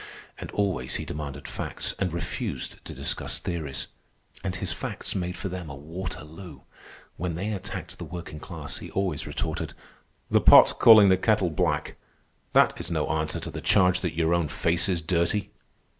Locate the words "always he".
0.49-1.05